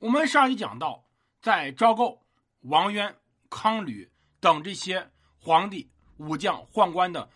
[0.00, 1.02] 我们上一讲到，
[1.42, 2.22] 在赵构、
[2.60, 3.16] 王渊、
[3.50, 7.28] 康吕等这些皇帝、武将、宦官的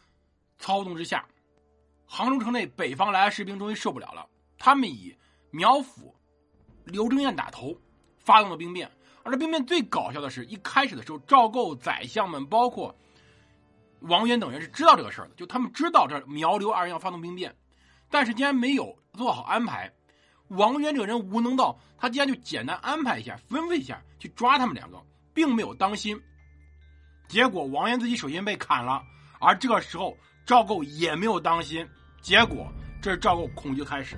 [0.59, 1.27] 操纵之下，
[2.07, 4.25] 杭州城内北方来的士兵终于受不了了，
[4.59, 5.13] 他们以
[5.51, 6.15] 苗阜、
[6.85, 7.77] 刘正彦打头，
[8.21, 8.89] 发动了兵变。
[9.25, 12.95] 而这兵变最搞笑的是，一开始的时候，赵构、宰相们，包括
[14.03, 17.57] 王渊等人是知道这个事儿的，就他们知道这苗刘二人要发动兵变，
[18.09, 19.93] 但是竟然没有做好安排。
[20.53, 26.21] 王渊这个人无能到，他竟然就简单安排一下、吩咐一下去抓他们两个，并没有当心。
[27.27, 29.03] 结果王渊自己首先被砍了，
[29.41, 31.89] 而这个时候赵构也没有当心，
[32.21, 34.15] 结果这是赵构恐惧开始。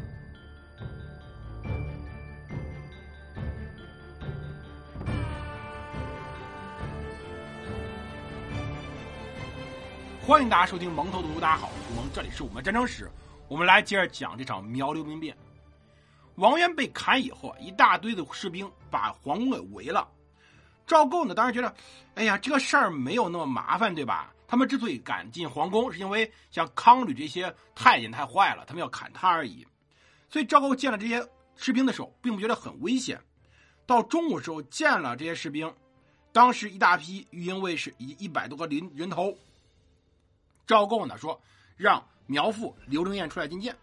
[10.27, 13.09] 欢迎大家收听蒙头读书，大家好，我们，这里是我们战争史，
[13.47, 15.37] 我们来接着讲这场苗刘兵变。
[16.37, 20.09] 王渊被砍以后，一大堆的士兵把皇宫给围了。
[20.87, 21.75] 赵构呢，当然觉得，
[22.15, 24.33] 哎呀，这个事儿没有那么麻烦，对吧？
[24.47, 29.67] 他们之所以敢进皇宫，是因为像康吕这些太监太坏了，他们要砍他而已。
[30.29, 31.27] 所以赵构见了这些
[31.57, 33.21] 士兵的时候，并不觉得很危险。
[33.87, 35.73] 到中午时候见了这些士兵，
[36.33, 39.37] 当时一大批御营卫士以及一百多个人人头。
[40.67, 41.41] 赵构呢说
[41.77, 43.77] ：“让苗阜、刘正彦出来觐见。”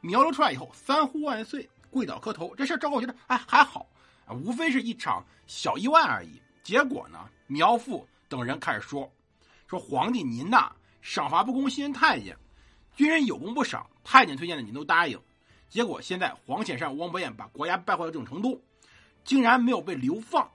[0.00, 2.54] 苗刘出来以后，三呼万岁，跪倒磕头。
[2.56, 3.86] 这事赵构觉得哎还好，
[4.28, 6.40] 无非是一场小意外而已。
[6.62, 9.10] 结果呢，苗阜等人开始说
[9.66, 12.36] ：“说皇帝您呐，赏罚不公，信任太监，
[12.94, 15.20] 军人有功不赏，太监推荐的您都答应。
[15.68, 18.62] 结果现在黄潜善、汪伯彦把国家败坏到这种程度，
[19.24, 20.50] 竟然没有被流放。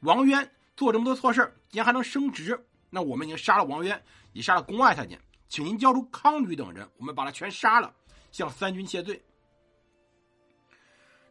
[0.00, 4.02] 王渊做这么多错事竟然还能升职。”那我们已经杀了王渊，
[4.32, 7.92] 也杀了宫外太监，请您交出康吕等人，我们把他全杀了，
[8.30, 9.22] 向三军谢罪。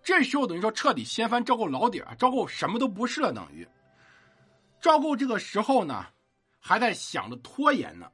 [0.05, 3.67] 这时候等于说彻底掀翻赵构老底儿，赵构什么都不是了，等于
[4.79, 6.05] 赵构这个时候呢，
[6.59, 8.11] 还在想着拖延呢。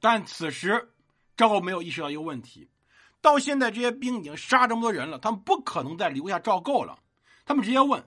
[0.00, 0.94] 但此时
[1.36, 2.70] 赵构没有意识到一个问题，
[3.20, 6.98] 到现在这些兵已经杀这么多人了，他们不可能再留下赵构了。
[7.44, 8.02] 他们直接问：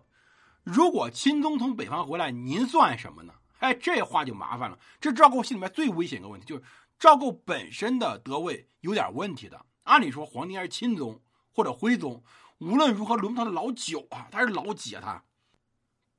[0.64, 3.36] 如果钦宗从北方回来，您算什么呢？
[3.60, 4.80] 哎，这话就麻烦了。
[5.00, 6.64] 这赵构心里面最危险一个问题，就是
[6.98, 9.64] 赵构本身的德位有点问题的。
[9.84, 11.22] 按理说，皇帝还是钦宗
[11.54, 12.24] 或者徽宗，
[12.58, 15.02] 无论如何轮不到他老九啊，他是老几啊？
[15.04, 15.24] 他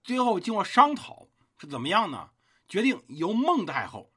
[0.02, 1.28] 最后经过商讨
[1.58, 2.30] 是怎么样呢？
[2.68, 4.12] 决定由孟太后，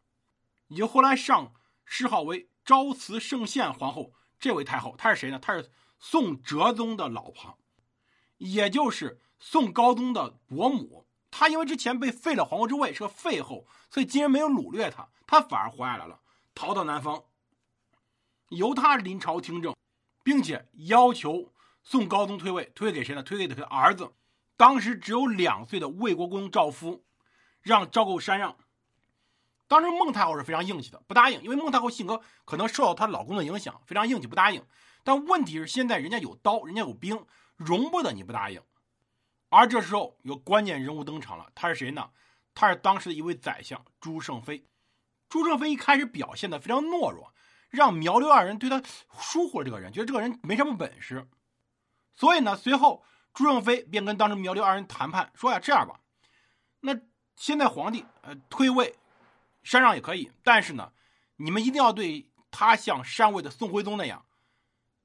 [0.68, 1.54] 也就后来上
[1.86, 5.40] 谥号为昭慈圣宪皇后这位太后，她是谁呢？
[5.40, 7.58] 她是宋哲宗的老婆，
[8.38, 11.08] 也就是宋高宗的伯母。
[11.32, 16.20] 她因为之前被废了皇后之位，是个废后，所以金人没有掳掠她，她反而活下来了，
[16.56, 17.24] 逃到南方，
[18.50, 19.76] 由他临朝听政，
[20.28, 23.24] 并且要求宋高宗退位，退给谁呢？
[23.24, 24.12] 退给他的儿子，
[24.58, 27.06] 当时只有两岁的魏国公赵夫，
[27.62, 28.58] 让赵构禅让。
[29.70, 34.62] 当时孟太后是非常硬气的，不答应，因为孟太后性格可能受到她老公的影响，非常硬气，不答应。
[35.02, 38.62] 但问题是现在人家有刀，人家有兵，容不得你不答应。
[39.48, 42.10] 而这时候有关键人物登场了，他是谁呢？
[42.54, 44.68] 他是当时的一位宰相朱胜非。
[45.30, 47.34] 朱胜非一开始表现的非常懦弱，
[47.70, 48.82] 让苗刘二人对他
[49.20, 51.28] 疏忽了这个人，觉得这个人没什么本事。
[52.14, 56.00] 所以呢，随后朱正飞便跟当时苗刘二人谈判，说呀，这样吧，
[56.80, 57.00] 那
[57.36, 58.96] 现在皇帝呃退位
[59.64, 60.92] 禅让也可以，但是呢，
[61.36, 64.26] 你们一定要对他像禅位的宋徽宗那样，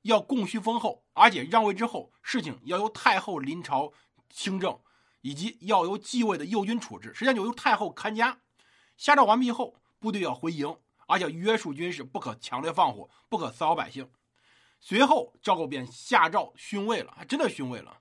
[0.03, 3.93] 要供需丰厚，而且让位之后，事情要由太后临朝。
[4.34, 4.81] 清政
[5.21, 8.39] 以及要由继位的右军处置，实际上就由太后看家。
[8.97, 10.75] 下诏完毕后，部队要回营，
[11.07, 14.11] 而且约束军士不可强烈放火，不可骚扰百姓。
[14.81, 17.99] 随后赵构便下诏逊位了，还真的逊位了。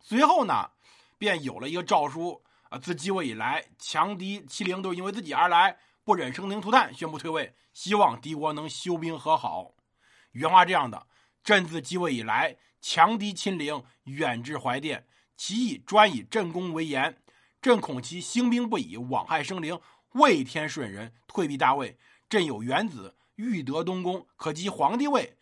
[0.00, 0.70] 随后呢，
[1.18, 9.74] 便有了一个诏书啊，自继位以来，强敌欺凌都是因为自己而来，不忍生灵涂炭，宣布退位，希望敌国能休兵和好。
[10.32, 11.06] 原话这样的：
[11.42, 15.06] 朕自继位以来，强敌侵凌，远至怀殿。
[15.36, 17.20] 其意专以朕功为言，
[17.60, 19.80] 朕恐其兴兵不已，枉害生灵，
[20.12, 21.98] 畏天顺人，退避大位。
[22.34, 25.38] 朕有元子，欲得东宫，可即皇帝位。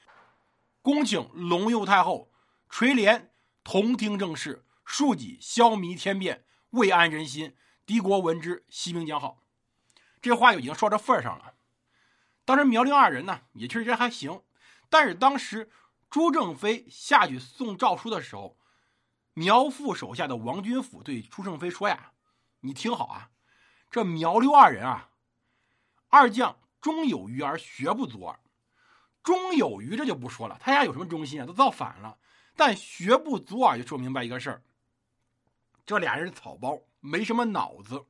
[0.83, 2.31] 恭请隆佑太后
[2.69, 3.33] 垂帘
[3.65, 7.57] 同听政事，庶几消弭天变，慰安人心。
[7.87, 9.43] 敌国闻之，息兵将好。
[10.21, 11.55] 这话就已经说到份上了。
[12.45, 14.43] 当时苗刘二人呢，也确实还行，
[14.91, 15.71] 但是当时
[16.11, 18.59] 朱正非下去送诏书的时候。
[19.33, 22.13] 苗阜手下的王君甫对朱胜非说：“呀，
[22.61, 23.31] 你听好啊，
[23.91, 25.09] 这苗刘二人啊，
[26.11, 28.39] 二将忠有余而学不足耳。
[29.23, 31.47] 忠有余这就不说了，他家有什么忠心啊？
[31.47, 32.19] 都造反了。
[32.55, 34.63] 但学不足啊，就说明白一个事儿：
[35.87, 38.05] 这俩人是草包，没什么脑子。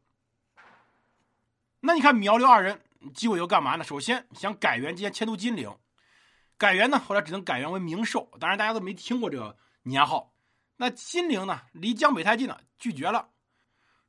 [1.80, 2.80] 那你看苗刘二人
[3.14, 3.84] 机会又干嘛呢？
[3.84, 5.76] 首先想改元这些迁都金陵，
[6.56, 10.32] 改元呢后来只能改元为明寿，当然大家都没听过这个年号。
[10.76, 13.28] 那金陵呢离江北太近了，拒绝了。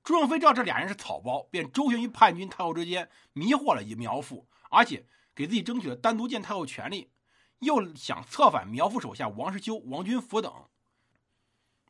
[0.04, 5.06] 朱正飞知道这俩人是草包，便周旋于叛军太后之间，迷惑了以苗父，而且
[5.36, 7.12] 给自己争取了单独见太后权利，
[7.60, 10.52] 又想策反苗阜手下王世修、王君甫等。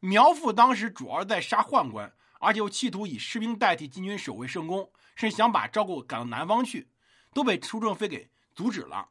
[0.01, 4.91] 苗阜当时主要在杀宦官，而且又企图以士兵代替金军守卫圣宫。
[5.15, 6.89] 甚至想把赵构赶到南方去，
[7.33, 9.09] 都被朱正飞给阻止了。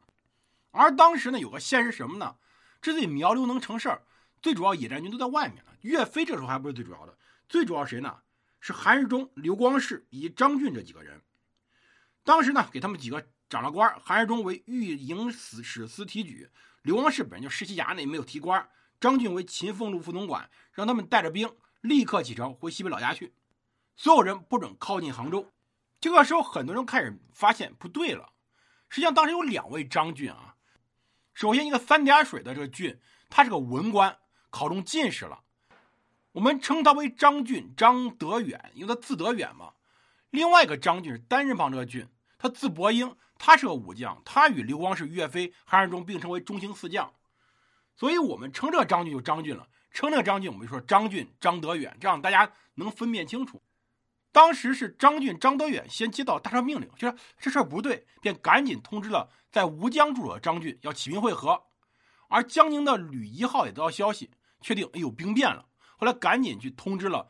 [0.72, 2.36] 而当时呢，有个现实什么呢？
[2.80, 4.02] 之所以苗刘能成事儿，
[4.42, 5.70] 最主要野战军都在外面呢。
[5.82, 7.16] 岳飞这时候还不是最主要的，
[7.48, 8.18] 最主要谁呢？
[8.60, 11.22] 是韩世忠、刘光世以及张俊这几个人。
[12.24, 16.48] 当时呢，给他们几个长了官，韩世忠为御营史史司提举，
[16.80, 18.66] 刘光世本人就世袭衙内，没有提官。
[18.98, 23.34] 张俊为秦凤路副总管，让他们带着兵立刻启程回西北老家去，
[23.94, 25.52] 所有人不准靠近杭州。
[26.00, 28.32] 这个时候，很多人开始发现不对了。
[28.88, 30.56] 实际上，当时有两位张俊啊。
[31.34, 32.98] 首先，一个三点水的这个俊，
[33.28, 34.16] 他是个文官，
[34.48, 35.40] 考中进士了。
[36.32, 39.74] 我们称他为张俊，张德远，因为他字德远嘛。
[40.30, 42.08] 另外一个张俊是单人旁这个俊，
[42.38, 43.14] 他字伯英，
[43.44, 47.12] 他是个武将，他与刘光世、岳飞、韩世忠并称为中兴四将。
[47.96, 53.60] 所以我们称这个张俊就张俊了，称这个张俊我们就说张俊、张德远，这样大家能分辨清楚。
[54.30, 61.64] 当时是张俊、张德远先接到大赦命令，就说这事儿不对，便赶紧通知了在吴江驻守的张俊要起兵会合。
[62.28, 64.30] 而江宁的吕一号也得到消息，
[64.60, 65.66] 确定有兵变了，
[65.98, 67.28] 后来赶紧去通知了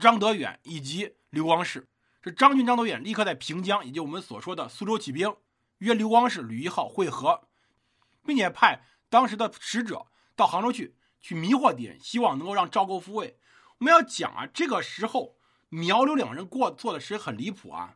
[0.00, 1.86] 张德远以及刘光世。
[2.22, 5.34] 这张俊、张德远立刻在平江，也就我们所说的苏州起兵，
[5.78, 7.48] 约刘光世、吕一号会合，
[8.24, 10.06] 并且派当时的使者
[10.36, 13.38] 到杭州去，去迷惑敌人，希望能够让赵构复位。
[13.78, 15.36] 我们要讲啊，这个时候。
[15.72, 17.94] 苗刘两人过做的事很离谱啊！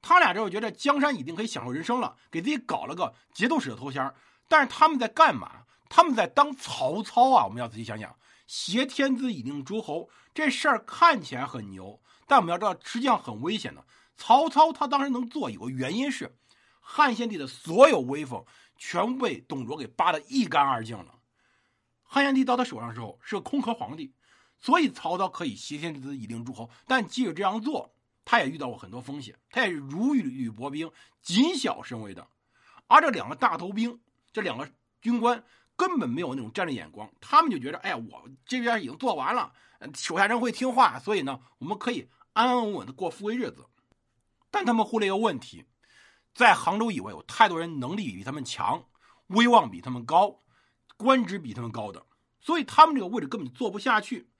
[0.00, 4.14] 他俩这会觉得江山已经可以享受人生了，给自己搞了个节度使的头衔
[4.46, 5.64] 但是他们在干嘛？
[5.88, 7.44] 他们在当曹操啊！
[7.44, 8.16] 我们要仔细想想，
[8.46, 12.00] 挟天子以令诸侯这事儿看起来很牛，
[12.32, 13.84] 但我们要知道实际上很危险的。
[14.16, 16.34] 曹操他当时能做，有个原因是
[16.80, 18.42] 汉献帝的所有威风
[18.78, 21.18] 全部被董卓给扒得一干二净了。
[22.02, 24.14] 汉献帝到他手上的时候是个空壳皇帝。
[24.58, 27.94] 所以曹操可以挟天子以令诸侯，但即使这样做，
[28.24, 30.90] 他也遇到过很多风险，他也是如履薄冰、
[31.20, 32.26] 谨小慎微的。
[32.86, 34.00] 而这两个大头兵，
[34.32, 34.70] 这两个
[35.02, 35.44] 军官
[35.76, 39.52] 根本没有那种战略眼光，他们就觉得，哎呀，我这边已经做完了，
[39.94, 43.66] 手下人会听话，所以呢，我们可以安安稳稳的过富贵日子。
[44.50, 45.64] 但他们忽略一个问题，
[46.34, 48.84] 在杭州以外有太多人能力比他们强，
[49.28, 50.42] 威望比他们高，
[50.96, 52.04] 官职比他们高的，
[52.40, 54.30] 所以他们这个位置根本坐不下去。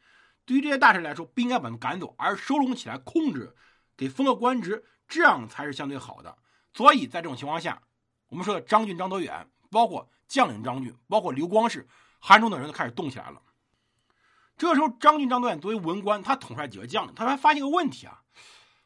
[0.44, 3.54] 对于这些大臣来说，不应该把他们赶走，而收拢起来控制，
[3.96, 6.36] 给封个官职，这样才是相对好的。
[6.74, 7.82] 所以在这种情况下，
[8.28, 11.88] 我们说的张俊、张德远，包括将领张俊，包括刘光世、
[12.18, 13.40] 韩忠等人都开始动起来了。
[14.56, 18.22] 这时候，张俊、张导演作为文官，他统帅几个将领，他还发现个问题啊：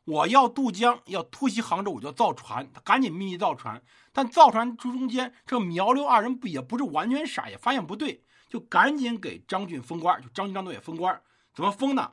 [0.05, 2.71] 我要渡江，要突袭杭州，我就要造船。
[2.73, 3.83] 他赶紧秘密造船，
[4.13, 11.21] 但造船途中间，这苗刘二人不也不是完全傻，也发现不对，就赶紧给张俊封官，就张俊、张导演封官。
[11.55, 12.13] 怎么封呢？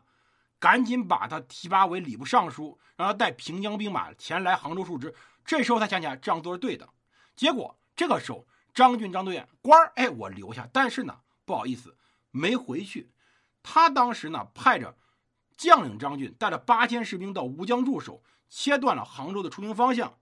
[0.59, 5.13] 赶紧把他提拔为礼部尚书，让他带平江兵马前来杭州述职。
[5.43, 6.87] 这时候他想起来这样做是对的。
[7.35, 11.97] 结果这个时候，张俊、张导演官儿，哎，我留下，但是呢，不好意思，
[12.31, 13.11] 没回去。
[13.63, 14.95] 他当时呢，派着
[15.57, 20.19] 将领张俊带着八千士兵到吴江驻守，切断了杭州的出兵方向。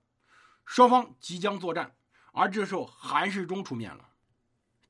[0.64, 1.96] 双方即将作战，
[2.32, 4.10] 而这时候韩世忠出面了。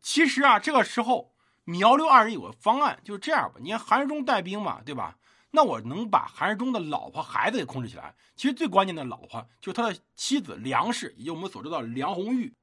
[0.01, 1.31] 其实啊，这个时候。
[1.63, 3.59] 苗刘二人有个方案，就是这样吧。
[3.61, 5.19] 你看韩世忠带兵嘛，对吧？
[5.51, 8.15] 那我能把韩世忠的老婆孩子给控制起来。
[8.35, 12.55] 其实最关键的老婆就是他的妻子梁氏，也就我们所知道的梁红玉。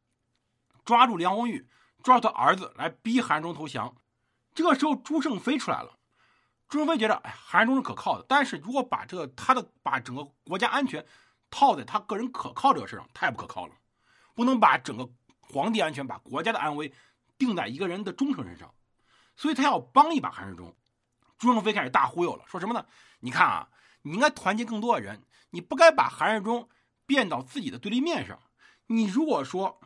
[0.85, 1.68] 抓住梁红玉，
[2.02, 3.97] 抓住他儿子，来逼韩世忠投降。
[4.59, 5.97] 这个时候朱胜飞出来了。
[6.69, 8.27] 朱胜飞觉得，哎，韩世忠是可靠的。
[8.29, 11.07] 但是如果把这个他的把整个国家安全
[11.49, 13.75] 套在他个人可靠这个事上，太不可靠了。
[14.35, 16.93] 不能把整个皇帝安全、把国家的安危
[17.38, 18.75] 定在一个人的忠诚身上。
[19.37, 20.75] 所以他要帮一把韩世忠，
[21.38, 22.85] 朱胜飞开始大忽悠了，说什么呢？
[23.21, 23.69] 你看啊，
[24.03, 26.69] 你应该团结更多的人，你不该把韩世忠
[27.07, 28.37] 变到自己的对立面上。
[28.88, 29.81] 你如果说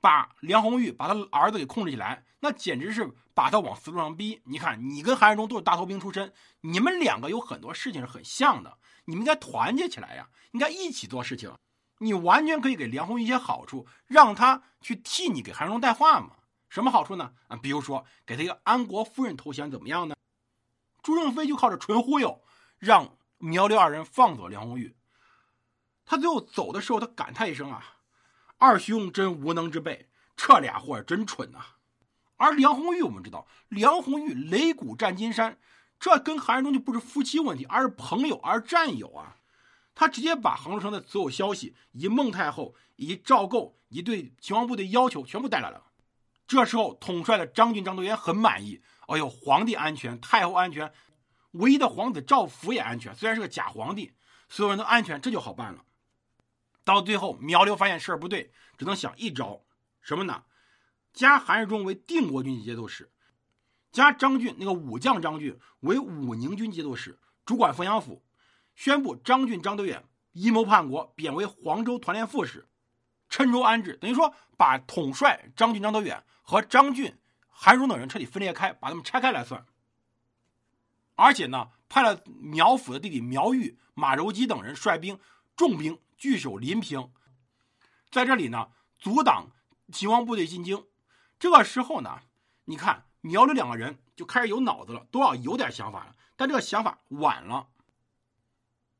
[0.00, 4.40] 把梁红玉把他儿子给控制起来，那简直是把他往死路上逼。
[4.44, 11.52] 你看，你跟韩世忠都是大头兵出身，你们两个有很多事情是很像的，你们应该团结起来呀，应该一起做事情。
[11.98, 16.36] 你完全可以给梁红玉一些好处，让他去替你给韩世忠带话嘛。
[16.68, 17.32] 什么好处呢？
[17.48, 20.14] 啊，比如说给他一个安国夫人头衔怎么样呢？
[21.02, 22.44] 朱正飞就靠着纯忽悠，
[22.78, 24.94] 让苗刘二人放走梁红玉。
[26.04, 27.96] 他最后走的时候，他感叹一声啊
[28.58, 31.58] ：“二兄真无能之辈，这俩货真蠢呐！”
[32.38, 35.58] 而梁红玉，我们知道，梁红玉擂鼓战金山，
[36.00, 39.36] 这跟韩世忠就不是夫妻问题，而是朋友，而战友啊。
[39.94, 45.82] 他直接把杭州城的所有消息，以及孟太后、以及赵构、以及对秦王部的要求全部带来了。
[46.46, 48.80] 这时候，统帅的张俊、张德元很满意。
[49.08, 50.92] 哎呦，皇帝安全，太后安全，
[51.50, 54.12] 唯一的皇子赵福也安全，虽然是个假皇帝，
[54.48, 55.84] 所有人都安全，这就好办了。
[56.84, 59.62] 到最后，苗刘发现事儿不对，只能想一招，
[60.00, 60.44] 什么呢？
[61.18, 63.10] 加韩世忠为定国军节度使，
[63.90, 68.24] 加张俊那个武将张俊为武宁军节度使，主管凤阳府。
[68.76, 72.68] 宣布张俊、张德远阴谋叛国，贬为黄州团练副使，
[73.28, 73.98] 郴州安置。
[74.00, 77.12] 等于说，把统帅张俊、张德远和张俊、
[77.48, 79.66] 韩荣等人彻底分裂开，把他们拆开来算。
[81.16, 85.18] 而且呢，派了苗阜的弟弟苗玉、马柔基等人率兵
[85.56, 87.10] 重兵据守临平，
[88.08, 88.68] 在这里呢，
[89.00, 89.50] 阻挡
[89.92, 90.84] 秦王部队进京。
[91.38, 92.20] 这个时候呢，
[92.64, 97.68] 你看苗刘两个人就开始有脑子了，都要有点想法了，但这个想法晚了。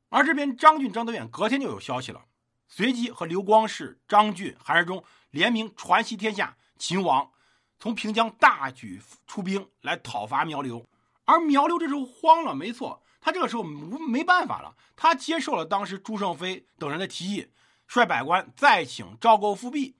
[0.09, 2.25] 而这边张俊、张德远隔天就有消息了，
[2.67, 7.31] 随即和刘光世、张俊、韩世忠联名传檄天下，秦王
[7.77, 10.85] 从平江大举出兵来讨伐苗刘。
[11.25, 17.51] 而苗刘这时候慌了，没错，他这个时候没没办法了，他接受了当时朱胜飞等人的提议，
[17.85, 19.95] 率百官再请赵构复辟。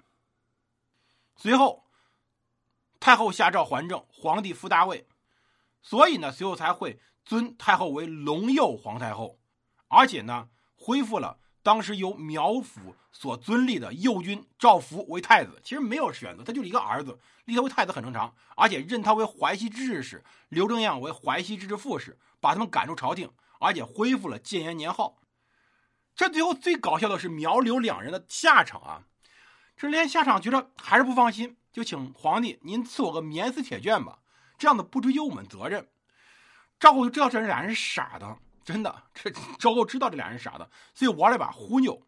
[1.35, 1.85] 随后，
[2.99, 5.07] 太后下诏还政，皇帝复大位，
[5.81, 9.39] 所以呢，随后才会尊太后为隆佑皇太后。
[9.87, 15.59] 而且呢，恢复了当时由苗府所尊立的右军赵福为太子。
[15.63, 18.35] 其实没有选择，他就是一个儿子，立他为太子很正常。
[18.55, 25.17] 而且任他为淮西知事使，刘正样为淮西知事副使，把他们赶出朝廷，而且恢复了建炎年号。
[26.15, 29.03] 这最后最搞笑的是苗刘两人的下场啊！
[29.77, 34.19] 这连下场觉得还是不放心，就请皇帝您赐我个免死铁券吧，
[34.57, 35.87] 这样子不追究我们责任。
[36.77, 38.37] 赵构就知道这俩人是傻的。
[38.65, 42.05] 真的，这赵构知道这俩人是傻的，所以玩了一把忽悠，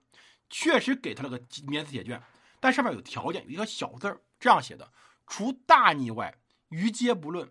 [0.50, 2.22] 确实给他了个免死铁券，
[2.60, 4.92] 但上面有条件，有一个小字儿，这样写的：
[5.26, 6.38] 除大逆外，
[6.68, 7.50] 余皆不论。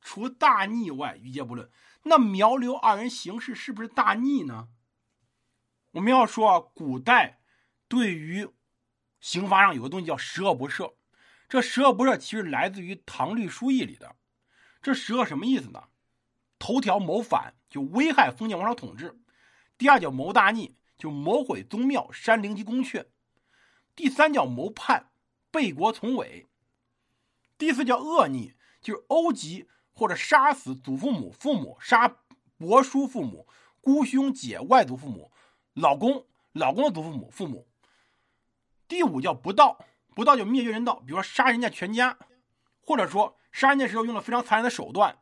[0.00, 1.68] 除大逆外，余皆不论。
[2.04, 4.68] 那苗刘二人行事是不是大逆呢？
[5.90, 7.40] 我们要说啊，古代
[7.88, 8.48] 对于
[9.20, 10.94] 刑罚上有个东西叫十恶不赦，
[11.50, 14.16] 这十恶不赦其实来自于《唐律疏议》里的。
[14.80, 15.88] 这十恶什么意思呢？
[16.58, 17.56] 头条谋反。
[17.70, 19.20] 就危害封建王朝统治，
[19.78, 23.04] 第二叫谋大逆，就谋毁宗庙、山陵及宫阙；
[23.94, 25.12] 第三叫谋叛，
[25.52, 26.48] 背国从伪；
[27.56, 32.16] 第四叫恶逆，就是殴击或者杀死祖父母、父母，杀
[32.58, 33.46] 伯叔父母、
[33.80, 35.30] 姑兄姐外祖父母、
[35.74, 37.68] 老公、老公的祖父母、父母；
[38.88, 39.78] 第五叫不道，
[40.14, 42.18] 不道就灭绝人道，比如说杀人家全家，
[42.84, 45.18] 或者说杀人家时候用了非常残忍的手段。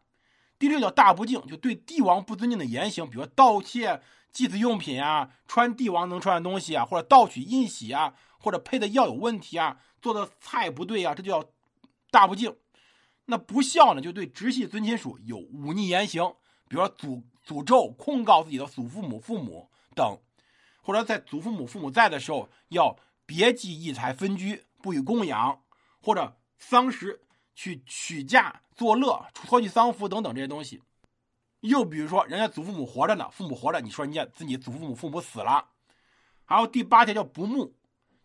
[0.58, 4.00] 第六叫大不敬，就对帝王不尊敬的言行，比如说盗窃
[4.32, 11.48] 祭祀用品啊，穿帝王能穿的东西啊，或者盗取印玺啊，或者配的药有问题啊，做的菜不对啊，这就叫
[12.10, 12.56] 大不敬。
[13.26, 16.34] 那不孝呢，就对直系尊亲属有忤逆言行，
[16.66, 20.18] 比如说诅诅咒、控告自己的祖父母、父母等，
[20.82, 25.62] 或者在祖父母、父母在的时候要别计异财分居，不予供养，
[26.00, 27.20] 或者丧时。
[27.60, 30.80] 去取嫁作乐、脱去丧服等等这些东西，
[31.58, 35.70] 又比如说，人家祖父母活着呢，父母活着，你说人家自己祖父母、父母死了，
[36.44, 37.74] 还有第八条叫不睦，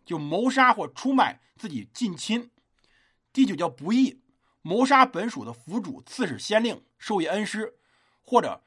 [0.04, 2.48] 就谋杀或出卖自己近亲；
[3.32, 4.22] 第九叫不义，
[4.62, 7.74] 谋杀本属的府主、刺史、县令、授业恩师，
[8.22, 8.62] 或者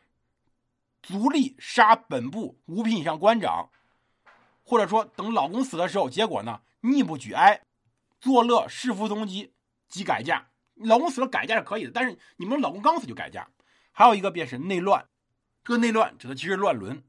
[1.01, 3.69] 足力杀本部五品以上官长，
[4.65, 7.61] 或者说等老公死的时候，结果呢逆不举哀，
[8.19, 9.53] 作乐弑父踪迹
[9.87, 10.49] 即改嫁。
[10.75, 13.49] 老公死了改嫁是可以的，但是你们老公刚死就改嫁。
[13.91, 15.07] 还有一个便是内乱，
[15.63, 17.03] 这个内乱指的其实乱伦。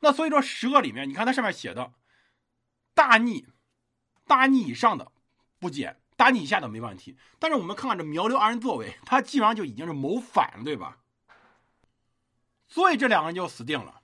[0.00, 1.92] 那所以说十个里面，你看它上面写的，
[2.94, 3.46] 大逆，
[4.26, 5.12] 大逆以上的
[5.58, 7.16] 不减，大逆以下的没问题。
[7.38, 10.98] 但是我们看看这苗刘二人作为，他基本上就已经是谋反了，对吧？
[12.66, 14.02] 所以这两个人就死定了。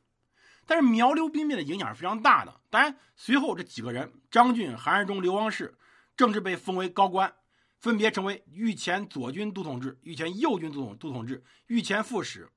[0.64, 2.60] 但是苗刘兵变的影响是非常大的。
[2.70, 5.76] 当然随后这几个人，张俊、韩世忠、刘光世，
[6.16, 7.34] 政治被封为高官。
[7.78, 12.48] 分别成为御前左军都统制、御前右军都统都统制、御前副使，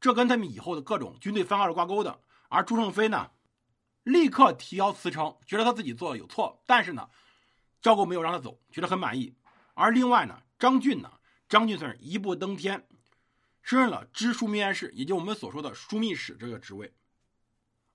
[0.00, 2.22] 这跟他们以后的各种军队番号是挂钩的。
[2.48, 3.32] 而朱胜飞呢，
[4.02, 7.10] 立刻提交辞呈，觉得他自己做的有错，但是呢，
[7.82, 9.36] 赵构没有让他走，觉得很满意。
[9.74, 11.12] 而另外呢，张俊呢，
[11.46, 12.88] 张俊算是一步登天，
[13.62, 16.94] 升任了知枢密院事，也就我们所说的枢密使这个职位。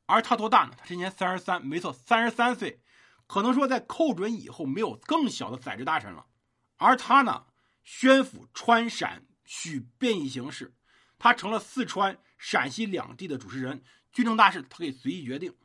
[0.05, 0.75] 而他多大呢？
[0.77, 2.79] 他今年三十三，没错，三十三岁。
[3.29, 6.25] 可能说在寇准以后，没有更小的宰执大臣了。
[6.77, 7.45] 而他呢，
[7.83, 10.73] 宣抚川陕许便宜行事，
[11.19, 15.55] 他成了四川、陕西两地的主持人，军政大事他可以随意决定，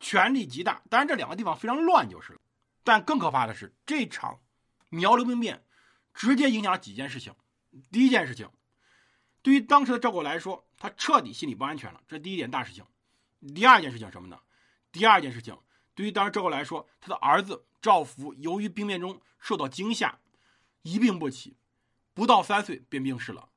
[0.00, 0.80] 权力极大。
[0.88, 2.40] 当然，这两个地方非常乱就是了。
[2.82, 4.40] 但更可怕的是，这场
[4.88, 5.62] 苗刘兵变
[6.14, 7.34] 直接影响了几件事情。
[7.90, 8.48] 第一件事情，
[9.42, 12.82] 对于当时的赵构来说，他彻底心里不安全了，这第一点大事情。
[13.54, 14.40] 第二件事情什么呢？
[14.90, 15.58] 第二件事情，
[15.94, 20.20] 对于当时赵构来说，他的儿子赵福由于兵变中受到惊吓，
[20.82, 21.56] 一病不起，
[22.14, 23.48] 不到三岁便病逝了。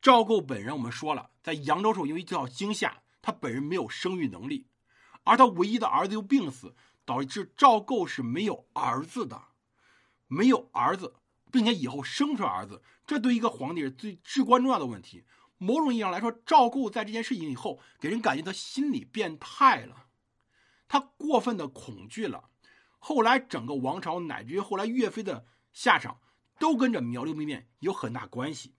[0.00, 4.66] 赵构本人我们说了，在扬州时候因为受到惊吓，他本人没有生育能力，
[5.24, 9.42] 而他唯一的儿子又病死，导致赵构是没有儿子的，
[10.28, 11.14] 没有儿子，
[11.50, 15.24] 并且以后生出儿子，这对一个皇帝是最至关重要的问题。
[15.58, 20.05] 某种意义上来说，赵构在这件事情以后，给人感觉他心理变态了，
[20.88, 22.50] 他过分的恐惧了。
[22.98, 26.20] 后来整个王朝，乃至于后来岳飞的下场，
[26.58, 28.74] 都跟着苗刘兵变有很大关系。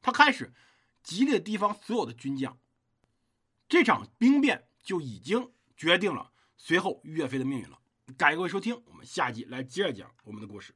[0.00, 0.54] 他开始
[1.02, 2.58] 激励地方所有的军将，
[3.68, 7.78] 这场兵变就已经决定了随后岳飞的命运了。
[8.16, 10.74] 感谢各位收听，我们下集来接着讲我们的故事。